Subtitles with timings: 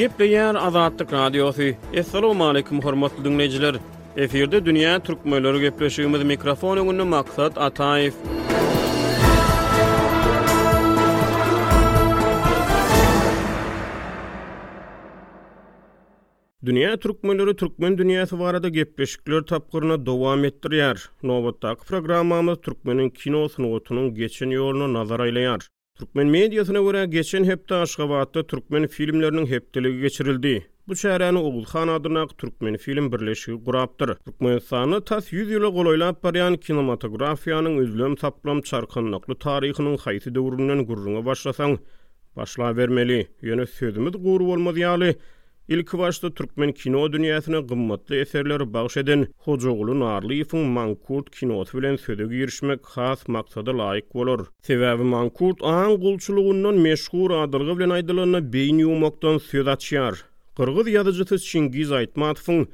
[0.00, 1.62] Gepleyen Azadlık Radyosu.
[1.98, 3.74] Assalamu alaykum hormatly dinleyijiler.
[4.22, 8.14] Eferde dünýä türkmenleri gepleşýümiz mikrofonu öňünde maksat Ataýew.
[16.64, 21.10] Dünya Türkmenleri Türkmen dünyası varada gepleşikler tapkırına devam ettiriyar.
[21.22, 25.20] Novotak programamız Türkmenin kino sunuotunun geçen yolunu nazar
[26.00, 30.52] Türkmen mediýasyna görä geçen hepde Aşgabatda türkmen filmleriniň hepdeligi geçirildi.
[30.88, 34.14] Bu şäheräni Ugulhan adyna türkmen film birleşigi gurapdyr.
[34.28, 41.76] Türkmenistany tas 100 ýyly goýulyp barýan kinematografiýanyň özlem saplam çarkynlykly taryhynyň haýsy döwründen gurrunga başlasaň
[42.40, 43.20] başla bermeli.
[43.42, 45.12] Ýöne sözümiz guru bolmaz ýaly.
[45.70, 52.36] ilk başda Türkmen kino dünýäsine gymmatly eserleri bagş eden Hojoğlu Narlıyyfyň Mankurt kinosu bilen sözügi
[52.36, 54.40] girişmek has maksada laýyk bolar.
[54.68, 60.14] Sebäbi Mankurt aň gulçylygyndan meşhur adylgy bilen aýdylan beýin ýumakdan söz açýar.
[60.58, 62.66] Gürgür ýazyjy Çingiz Aytmatowyň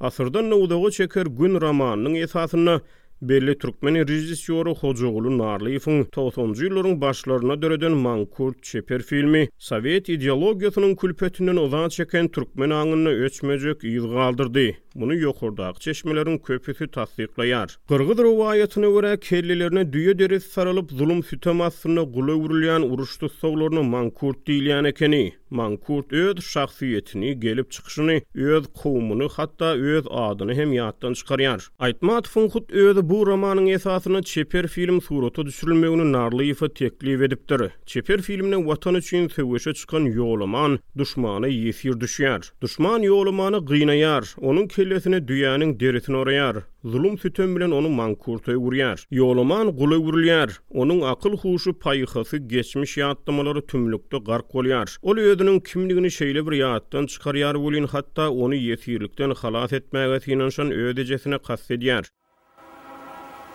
[0.00, 2.76] Asyrdan nawdagy çeker gün romanynyň esasyny
[3.22, 11.56] Belli Türkmeni rejissýory Hojoğlu Narlıyewiň 90-njy ýyllaryň başlaryna döredilen mankurt çeper filmi, Sowet ideologiýasynyň külpetinden
[11.66, 14.66] uzak çeken türkmen anını ösmejek ýygy galdyrdy.
[14.94, 17.78] Bunu yokurdak çeşmelerin köpükü tasdiklayar.
[17.88, 24.46] Kırgız duru göre kellelerine düye deriz sarılıp zulüm sütem aslında gula vurulayan uruştu savlarını mankurt
[24.46, 25.32] değil keni.
[25.50, 31.68] Mankurt öz şahsiyetini gelip çıkışını, öz kovumunu hatta öz adını hem yahtan çıkarıyar.
[31.78, 37.62] Aytmat Funkut öz bu romanın esasını Çeper film suratı düşürülmeyunu narlayıfı teklif ediptir.
[37.86, 42.52] Çeper filmine vatan için sevişe çıkan yoğlaman, düşmanı yesir düşüyar.
[42.62, 43.92] Düşman yoğlamanı gıyna
[44.38, 46.56] Onun kellesine dünyanın derisini orayar.
[46.84, 49.06] zulum sütön bilen onu mankurtoy vuryar.
[49.10, 50.60] Yoluman gulu vurlyar.
[50.74, 54.96] Onun akıl huşu payıhası geçmiş yaatlamaları tümlükte gark olyar.
[55.02, 61.38] Ol yedinin kimliğini şeyle bir yaattan çıkaryar vulin hatta onu yetirlikten halat etmeyi finansan ödecesine
[61.38, 62.08] kast ediyar.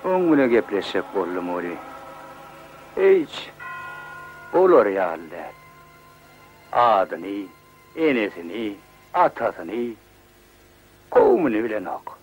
[0.06, 1.74] On güne geplesek bollum oli.
[2.98, 3.30] Eyç.
[4.54, 4.86] Olor
[7.96, 8.76] enesini,
[11.16, 12.16] Қоу му не билен ағу?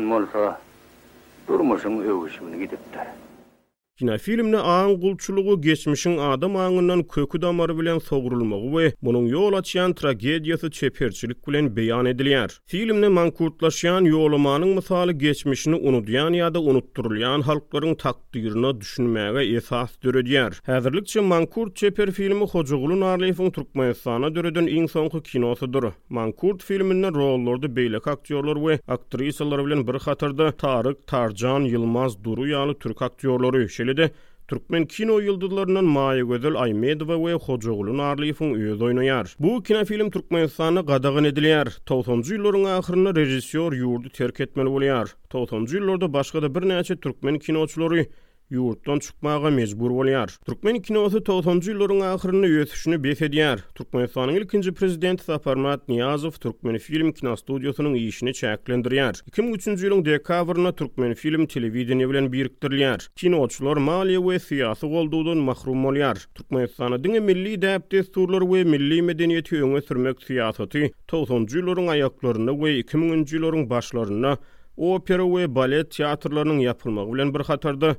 [4.01, 9.91] Kina filmine ağın gulçuluğu geçmişin adam ağınından kökü damarı bilen soğurulmağı ve bunun yol açıyan
[9.93, 12.61] tragediýasy çeperçilik bilen beyan edilýär.
[12.67, 20.55] Filmine mankurtlaşıyan ýolumanyň misali geçmişini unudýan ya da unutturulayan halkların takdirine düşünmäge esas döredýär.
[20.67, 25.85] Hazırlıkçı mankurt çeper filmi Hocuğulun Arleyf'in Turkmenistan'a dörüdün in sonku kinosudur.
[26.09, 32.79] Mankurt filminde rollordu beylek aktyorlar ve aktrisalar bilen bir hatırda Tarık, Tarcan, Yılmaz, Duru yalı
[32.79, 33.69] Türk aktyorları.
[33.69, 34.07] Şeli ýöledi.
[34.51, 39.33] Türkmen kino ýyldyzlarynyň Maýa gözel Aýmedowa we Hojagulyň Narlyýewiň ýüz oýnaýar.
[39.45, 41.69] Bu kino film türkmen ýaşany gadağan edilýär.
[41.91, 45.15] 90-njy ýyllaryň ahyryna rejissýor ýurdu terk etmeli bolýar.
[45.37, 48.09] 90-njy ýyllarda başga-da birnäçe türkmen kinoçylary
[48.55, 50.33] yurtdan çıkmaga mecbur bolýar.
[50.47, 53.63] Türkmen kinowasy 90-njy ýyllaryň ahyryny ýetişini beýle edýär.
[53.79, 59.23] Türkmenistanyň ilkinji prezidenti Saparmat Niyazow Türkmen film kino studiýasynyň ýeşini çäklendirýär.
[59.31, 63.07] 2003-nji ýylyň dekabrynda Türkmen film telewizioni bilen birikdirilýär.
[63.17, 66.19] Kinoçylar maliýe we syýasy goldudan mahrum bolýar.
[66.35, 72.77] Türkmenistanyň diňe milli däp turlar we milli medeniýeti öňe sürmek syýasaty 90-njy ýyllaryň aýaklaryna we
[72.83, 74.37] 2000-nji ýyllaryň başlaryna
[74.81, 77.91] Opera we balet teatrlarynyň ýapylmagy bilen bir hatarda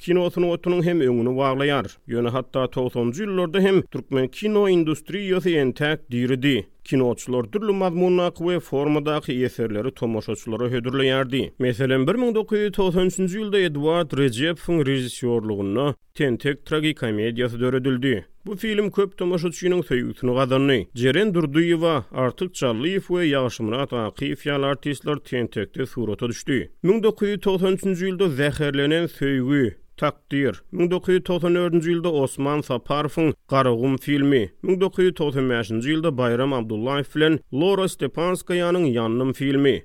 [0.00, 1.86] kinosunu otunun hem öňüni bağlayar.
[2.14, 6.66] Ýöne hatta 90-njy ýyllarda hem türkmen kino industriýasy yosi tak diridi.
[6.84, 11.52] Kinoçlar dürlü mazmunna ve formadaki eserleri tomoşoçlara hödürleyerdi.
[11.58, 18.24] Meselen 1993-cü ýylda Edward Recep'in rejissiorlugyna Tentek tragikomediýasy döredildi.
[18.46, 20.84] Bu film köp tomoşoçynyň söýgüsini gazandy.
[20.94, 26.70] Jeren durduyiva, Artyk Çallyýew we Ýaşymyr Atakyýew ýaly artistler Tentekde surata düşdi.
[26.84, 30.58] 1993-cü ýylda zäherlenen söýgü takdir.
[30.82, 39.76] 1994-nji ýylda Osman Saparowyň Garagum filmi, 1995-nji ýylda Bayram Abdullaýew bilen Laura Stepanskaýanyň Yannym filmi,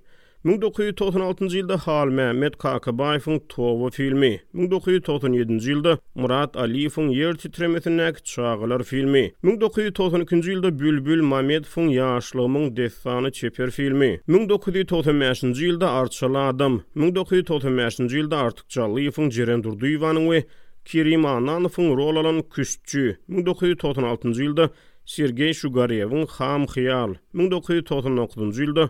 [0.45, 9.23] 1996-njy ýylda Hal Mehmet Kakabaýewiň Towa filmi, 1997-nji ýylda Murat Aliýewiň Ýer titremesindäki Çağalar filmi,
[9.41, 19.31] 1992-nji ýylda Bülbül Mamedowyň Ýaşlygymyň Defany çeper filmi, 1995-nji ýylda Artçala adam, 1995-nji ýylda Artçalyýewiň
[19.39, 20.43] Jeren durdy we
[20.85, 24.69] Kirim Ananowyň rol alan Küşçü, 1996-njy ýylda
[25.09, 28.89] Sergey Shugarevyň Ham hyýal, 1999-njy ýylda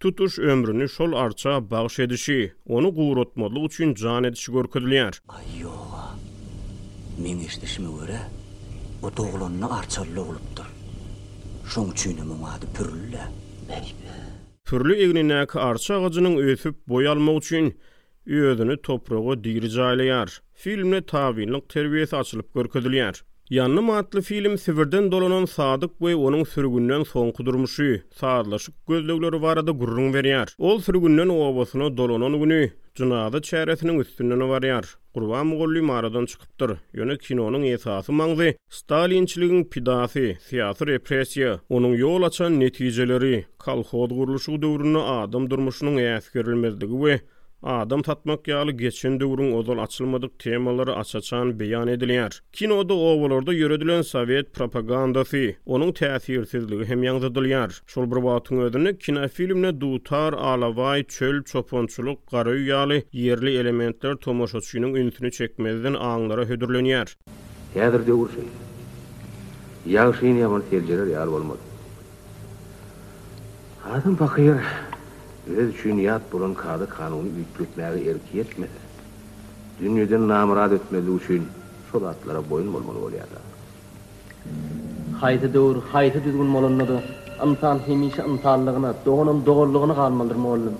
[0.00, 5.12] tutuş ömrünü şol arça bağış edişi, onu qurutmadlı üçün can edişi görküdülər.
[5.28, 6.14] Ay yova,
[7.22, 8.20] min işdişimi öre,
[9.02, 10.68] o doğulunna arçallı olubdur.
[11.66, 13.24] Şun çünü mümadı pürlülə.
[14.64, 17.66] Pürlü eginnək arça ağacının öfüb boyalma üçün,
[18.26, 20.30] öyüdünü toprağı dirca ilə yər.
[20.62, 23.22] Filmini tabinlik terviyyəti açılıp görküdülər.
[23.50, 27.96] Yanlı matlı film sivirden dolanan Sadık Bey onun sürgünden son kudurmuşu.
[28.14, 30.54] Sadlaşık gözlükleri varada gurrun veriyar.
[30.58, 32.70] Ol sürgünden obasına dolanan günü.
[32.94, 34.94] Cınadı çeyresinin üstünden varyar.
[35.14, 36.76] Kurban Mugulli maradan çıkıptır.
[36.92, 38.54] Yöne kinonun esası mağzı.
[38.70, 47.20] Stalinçiligin pidası, siyasi represiya, onun yol açan neticeleri, kalhoz kuruluşu dövrünü adım durmuşunun eskerilmezdigi ve
[47.62, 52.40] Adam tatmak yağlı geçin dövrün odal açılmadık temaları açaçan beyan edilýär.
[52.52, 57.82] Kinoda oda ovalarda yöredilen sovet propagandası, onun təsirsizliği hem yanzadiliyar.
[57.86, 64.98] Şolbır batın ödünü kina filmine dutar, alavay, çöl, çoponçuluk qarayu ýaly yerli elementler Tomas ünsini
[64.98, 67.16] ünsünü çekmezden anlara hüdürleniyar.
[67.74, 68.44] Yadır dövr şey,
[69.86, 71.14] yağşin yağşin yağşin yağşin
[74.04, 74.62] yağşin yağşin
[75.56, 78.70] Heç düş niyat burun kadı kanunu yüklükleri erki etmedi.
[79.80, 81.42] Dünyadan namrad etmedi üçün
[81.92, 83.38] şolatlara boyun börmeli bolýardy.
[85.20, 87.02] Hayt edur, hayt edgün malannda
[87.40, 90.74] amsal hemi şan doğunun dogonun dogrlygyny qalmalymdy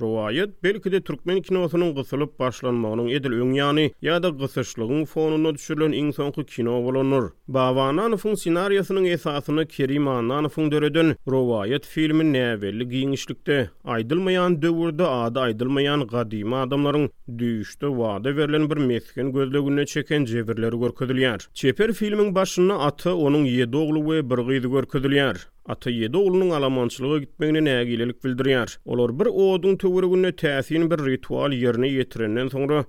[0.00, 6.44] Rowayat belki de Türkmen kinosunun gysylyp başlanmagynyň edil öňýany ýa-da gysyşlygyň fonuna düşürilen iň soňky
[6.52, 7.24] kino bolanyr.
[7.48, 7.86] Bava
[8.16, 16.06] fun senariýasynyň esasyny Kerim Anan fun döredin Rowayat filmi näwelli giňişlikde aýdylmaýan döwürde adı aýdylmaýan
[16.06, 21.48] gadymy adamlaryň düýüşde wada berilen bir mesgin gözlegine çeken cevirleri görkezilýär.
[21.54, 25.46] Çeper filmiň başyna atı onuň 7 oglu we bir gyzy görkezilýär.
[25.68, 28.78] Ata yedi oğlunun alamançılığı gitmeyine nəgilelik bildiriyar.
[28.84, 32.84] Olar bir oğudun tövürü günü təsiyin bir ritual yerini yetirinden sonra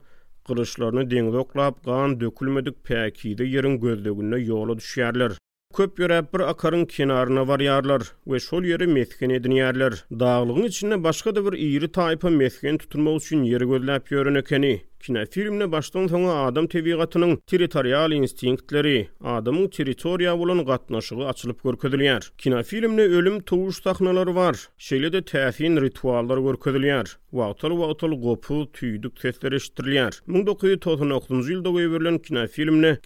[0.47, 5.33] qırışlarını dengi oqlap qan dökülmedik pəkiyyidi yerin gözlü yolu düşyarlar.
[5.77, 9.93] Köp yöre bir akarın kenarına var yarlar ve şol yeri mesken edin yarlar.
[10.11, 14.81] Dağılığın içinde başka da bir iyiri taipa mesken tutulma uçun yeri gözlap yörünökeni.
[15.01, 22.31] Kina filmine baştan sonra adam tebiqatının teritorial instinktleri, adamın teritoria bulan qatnaşığı açılıp görküdülüyer.
[22.37, 27.17] Kina filmne ölüm tuğuş taqnalar var, şeyle de təfin ritualar görküdülüyer.
[27.37, 30.17] Vaqtal vaqtal qopu tüydük tətlər eştirliyər.
[30.27, 32.45] 1999-cu ildə qoyverilən kina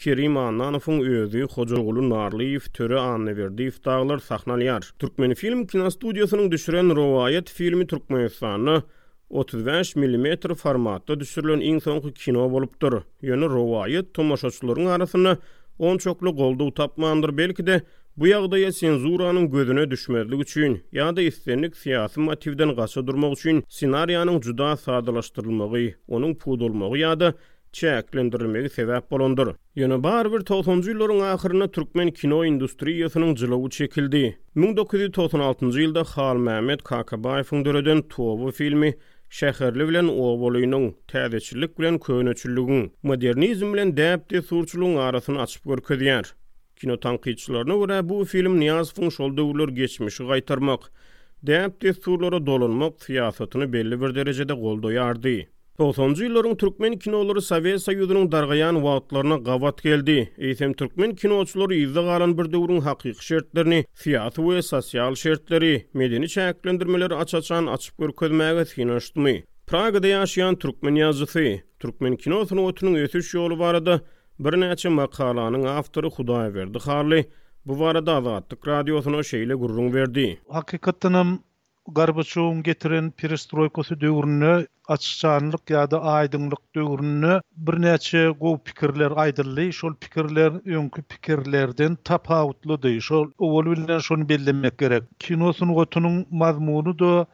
[0.04, 4.82] Kerim Ananıfın özü Xocuqulu Narliyev törə anı verdi iftahlar sahnalyar.
[5.00, 8.82] Türkmeni film kina studiyasının düşürən rovayət filmi Türkmenistanı
[9.30, 13.00] 35 mm formatda düşürilen iň soňky kino bolupdyr.
[13.24, 15.38] Ýöne rowayat tomoşaçylaryň arasyna
[15.80, 17.82] on çoklu goldu tapmandyr belki de
[18.18, 24.44] bu ýagda ýa senzuranyň gözüne düşmezlik üçin ýa-da istenlik siýasy motivden gaça durmak üçin senariýanyň
[24.46, 27.34] juda sadalaşdyrylmagy, onuň pudulmagy ýa-da
[27.76, 29.56] çäklendirilmegi sebäp bolandyr.
[29.76, 34.24] Ýöne bar bir 90-njy ýyllaryň ahyryna türkmen kino industriýasynyň jylawy çekildi.
[34.56, 38.94] 1996-njy ýylda Halmamet Kakabaýewiň döreden Towa filmi
[39.40, 46.26] şäherli bilen oğboluynyň täzeçilik bilen köwnüçülügiň modernizm bilen däpde surçulugyň arasyny açyp görkezýär.
[46.82, 49.32] Kino tanqidçilerine göre bu film Niyaz Fung şol
[49.82, 50.82] geçmişi gaytarmak,
[51.48, 54.92] dəyəb destuurlara dolunmak siyasatını belli bir derecede goldo
[55.80, 60.14] 90-njy ýyllaryň türkmen kinolary Sowet Soýuzynyň dargayan wagtlaryna gawat geldi.
[60.50, 65.72] Eýtem türkmen kinoçylary ýygy galan bir döwrüň hakyky şertlerini, fiýat we sosial şertleri,
[66.04, 69.34] medeni çäklendirmeler açaçan açyp görkezmäge synaşdymy.
[69.74, 71.52] Pragada ýaşaýan türkmen ýazgysy,
[71.86, 74.00] türkmen kinosynyň ötünin ösüş ýoly barada
[74.40, 76.80] birnäçe makalanyň awtory Hudaýa berdi.
[76.88, 77.26] Harly
[77.66, 80.28] bu barada Azatlyk radiosyna şeýle gurrun berdi.
[80.60, 81.40] Hakykatdanam
[82.00, 89.94] Garbaçowun getiren perestroykasy döwrüne açıçanlık ya da aydınlık dövrünü bir neçe go pikirler aydırlı, şol
[89.96, 95.04] pikirler önkü pikirlerden tapavutlu dey, şol oğul bilinen bellemek gerek.
[95.20, 97.26] Kinosun gotunun mazmunu da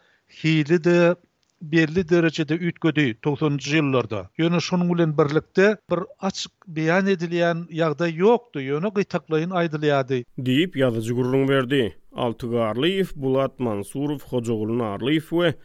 [0.44, 1.16] hili de
[1.62, 4.30] belli derecede ütgödü 90-cı yıllarda.
[4.38, 10.18] Yönü şunun ulen birlikte bir açık beyan edilen yağda yoktu, yönü gıytaklayın aydılıyadı.
[10.38, 11.98] Deyip yazıcı gururun verdi.
[12.16, 15.56] Altıgarlıyif Bulat Mansurov, Hocoğlu Narlıyif ve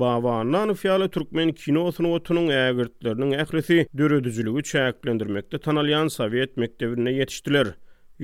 [0.00, 7.70] Bavanan fiyalı Türkmen kino otunu otunun əgirtlərinin əkresi dürü düzülüğü çəyəkləndirməkdə tanalyan saviyyət məktəbirinə yetiştilər.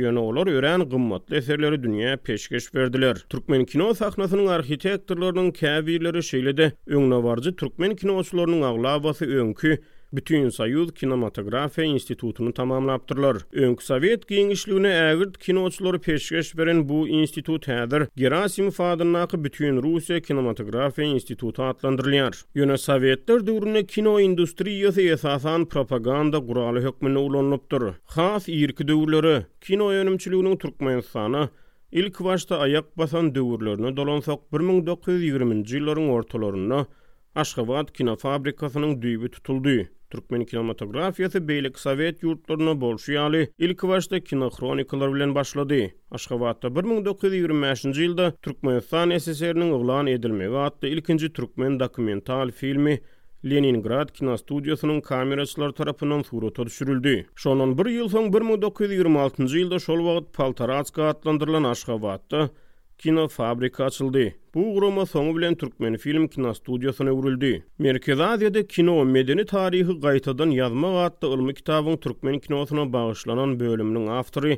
[0.02, 3.22] Yönü olar ören gımmatlı eserleri dünya peşkeş verdiler.
[3.34, 6.68] Türkmen kino sahnasının arhitektorlarının kəvirleri şeylədi.
[6.92, 9.76] Önlə varcı Türkmen kinoçularının ağlavası önkü,
[10.12, 13.36] Bütün sayyul kinematografiya institutunu tamamlaptırlar.
[13.52, 18.06] Önkü Sovet genişliğine ägirt kinoçları peşkeş beren bu institut hädir.
[18.16, 22.44] Gerasim fadınnaqı bütün Rusya kinematografiya institutu atlandyrylýar.
[22.56, 27.82] Ýöne Sovetler döwründe kino industriýasy esasan propaganda guraly hökmüne ulanlypdyr.
[28.04, 31.46] Haf irki döwürleri kino önümçüliginiň türkmenistany
[31.92, 36.86] ilk başda ayak basan döwürlerini dolansak 1920-nji ýyllaryň ortalaryna
[37.34, 39.84] Aşgabat kinofabrikasynyň düýbi tutuldy.
[40.12, 45.76] Türkmen kinematografiyası beylik sovet yurtlarına bolşuyali ilk wagtda kino kronikalar bilen başladı.
[46.16, 53.00] Aşgabatda 1925-nji ýylda Türkmenistan SSR-iniň oglan edilme we ilkinji türkmen dokumental filmi
[53.50, 57.14] Leningrad kino studiýasynyň kameraçylar tarapyndan surata düşürildi.
[57.36, 62.48] Şonuň bir ýyl soň 1926-njy ýylda şol wagt Paltaratska atlandyrylan Aşgabatda
[63.02, 64.20] kino fabrika açıldı.
[64.54, 67.50] Bu guruma soňu bilen türkmen film kino studiýasyna urulýdy.
[67.86, 74.52] Merkez Aziýada kino medeni taryhy gaýtadan yazma wagtda ilmi kitabyň türkmen kinosyna bagyşlanan bölüminiň awtory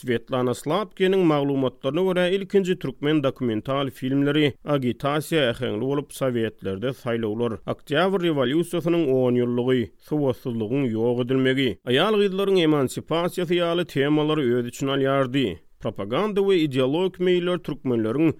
[0.00, 7.58] Svetlana Slapkening maglumatlaryna görä ilkinji türkmen dokumental filmleri Agitasiýa ähli bolup Sowetlerde saýlawlar.
[7.74, 14.98] Oktýabr rewolýusiýasynyň 10 ýyllygy, suwsuzlygyň ýok edilmegi, aýal gyzlaryň emansipasiýa ýaly temalary öz üçin
[15.80, 18.32] Propaganda we ideolog meýiller türkmenleriň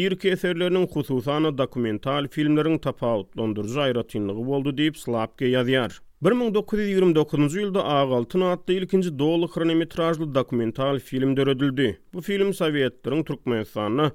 [0.00, 5.92] ýer käserleriniň hususan dokumental filmleriň tapawutlandyrjy aýratynlygy boldy diýip Slapke ýazýar.
[6.28, 11.90] 1929-njy ýylda Ag altyn atly ilkinji dowul kronometrajly dokumental film döredildi.
[12.16, 14.08] Bu film Sowetleriň türkmen sanyny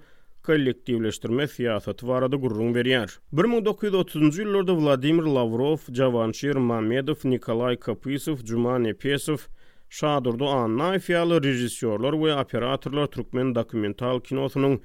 [0.49, 3.05] kollektivleşdirme siýasaty barada gurrun berýär.
[3.43, 8.41] 1930-njy ýyllarda Vladimir Lavrov, Jawanşir Mamedow, Nikolay Kapysow,
[8.89, 9.45] Epesow
[9.93, 14.81] Şadurdu anna ifiyalı rejissiyorlar ve operatorlar Türkmen dokumental kinosunun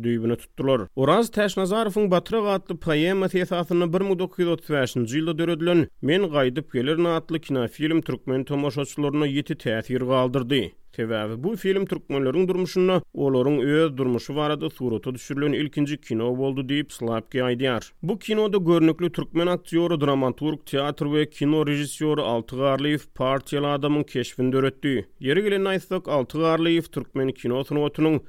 [0.00, 0.82] düýbüne tutdular.
[0.96, 8.44] Oraz Täşnazarowyň Batyrag atly poema esasyny 1935-nji ýylda döredilen Men gaýdyp gelerin atly film türkmen
[8.44, 10.70] tomoşaçylaryna ýeti täsir galdyrdy.
[10.96, 16.92] Sebäbi bu film türkmenleriň durmuşyny, olaryň öz durmuşy barada suraty düşürilen ilkinji kino boldy diýip
[16.92, 17.92] Slapki aýdýar.
[18.02, 25.06] Bu kinoda görnükli türkmen aktýory, dramaturg, teatr we kino rejissýory Altygarlyw partiýaly adamyň keşfini döretdi.
[25.20, 28.20] Ýeri gelen aýtsak Altygarlyw türkmen kino sanatynyň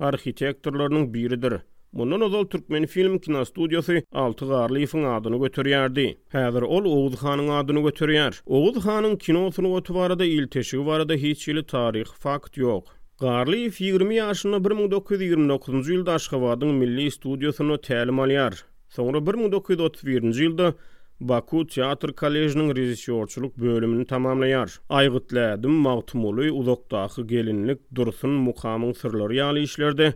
[0.00, 1.54] arhitekturlarının biridir.
[1.92, 6.18] Mundan ozal Türkmen film kina studiyosu altı garlifin adını götüryerdi.
[6.28, 8.40] Hedir ol Oğuz Khan'ın adını götüryer.
[8.46, 12.84] Oğuz Khan'ın kino sunu otu varada ilteşi varada hiç ili tarih fakt yok.
[13.20, 15.88] Garlif 20 yaşında 1929.
[15.88, 18.64] yılda Aşkavadın milli studiyosunu təlim alyar.
[18.88, 20.22] Sonra 1931.
[20.40, 20.74] yılda
[21.28, 24.80] Baku Teatr Kolejinin rejissorçuluk bölümünü tamamlayar.
[24.90, 30.14] Aygıtlädim Mağtumuly uzakdaky gelinlik Dursun mukamyň sırlary ýaly işlerde.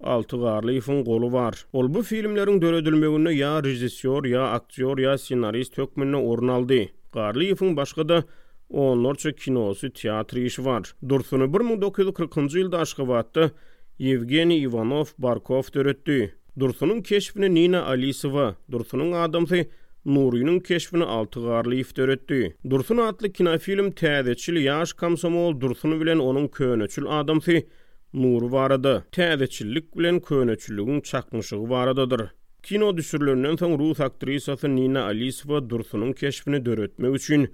[0.00, 1.64] Altı Garlıyf'ın golu var.
[1.72, 6.78] Ol bu filmlerin dörödülmeğine ya rejissör, ya aktyor, ya Sinarist tökmenine orun aldı.
[7.12, 8.24] Garlıyf'ın başka da
[8.70, 10.94] onlarca kinosu, Teatri işi var.
[11.08, 13.52] Dursun'u 1940-cı ilde aşkı vattı,
[14.00, 16.32] Evgeni Ivanov Barkov dörüttü.
[16.58, 19.66] Dursun'un keşfini Nina Alisova, Dursun'un adamsı
[20.06, 22.56] Nuriýynyň keşbini altı garly etdi.
[22.70, 27.56] Dursun atly kinofilm täzeçil ýaş komsomol Dursun bilen onuň köňeçil adamsy
[28.12, 28.96] Nur barady.
[29.12, 32.20] Täzeçillik bilen köňeçiligiň çakmyşy barydadyr.
[32.62, 37.48] Kino düşürlerinden soň Rus aktrisasy Nina Alisova Dursun'un keşbini döretmek üçin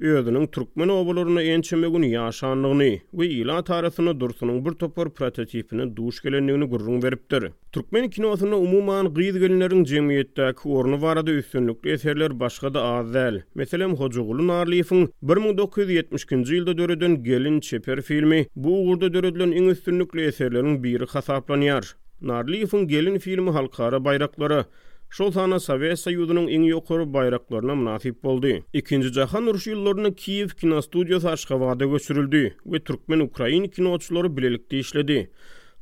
[0.00, 2.90] Öýdünin türkmen obalaryna ençeme gün ýaşanlygyny
[3.20, 7.46] we ýyla taryhyny dursunyň bir topar prototipini duş gelenligini gurrun beripdir.
[7.74, 10.46] Türkmen kinosyna umumyň gyýyz gelenleriň jemgyýetde
[10.78, 13.40] orny barada üstünlikli eserler başga da azal.
[13.54, 20.82] Meselem Hojugulu Narliýewiň 1970-nji ýylda döredilen Gelin Çeper filmi bu ugurda döredilen iň üstünlikli eserleriň
[20.82, 21.94] biri hasaplanýar.
[22.22, 24.66] Narliýewiň Gelin filmi halkara bayraklara
[25.10, 28.50] Şol sana Sovet Soyuzynyň iň ýokary bayraklaryna münasip boldy.
[28.76, 35.16] Ikinji Jahan uruşy ýyllaryna Kiýew kino studiýasy Aşgabatda göçürildi we türkmen ukrain kinoçylary birlikde işledi.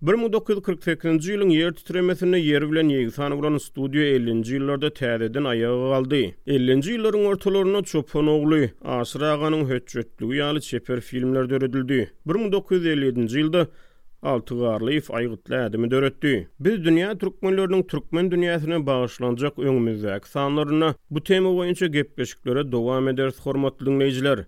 [0.06, 6.22] 1942-nji ýylyň ýer titremesine ýer bilen ýygyşan bolan studio 50-nji ýyllarda täzeden aýagy galdy.
[6.58, 8.62] 50-nji ýyllaryň ortalaryna Çopan ogly,
[8.98, 12.00] Asraganyň hötçetli ýaly çeper filmler döredildi.
[12.26, 13.66] 1957-nji ýylda
[14.26, 16.48] altı garlıyıf aygıtlı ədimi dörüttü.
[16.60, 23.88] Biz dünya Türkmenlörünün Türkmen dünyasını bağışlanacak önümüzdək sanlarına bu temi oyunca gepbeşiklərə ederiz, edərs xormatlı
[23.90, 24.44] dünleyicilər.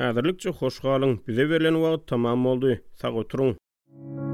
[0.00, 2.76] Hədirlikçə xoşqalın, Bize verilən vaqt tamam oldu.
[2.94, 4.29] Sağ oturun.